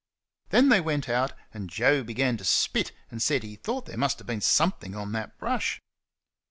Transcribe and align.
Then 0.49 0.69
they 0.69 0.81
came 0.81 0.99
out, 1.15 1.33
and 1.53 1.69
Joe 1.69 2.01
began 2.03 2.35
to 2.37 2.43
spit 2.43 2.91
and 3.11 3.21
said 3.21 3.43
he 3.43 3.55
thought 3.55 3.85
there 3.85 3.97
must 3.99 4.17
have 4.17 4.25
been 4.25 4.41
something 4.41 4.95
on 4.95 5.11
that 5.11 5.37
brush. 5.37 5.79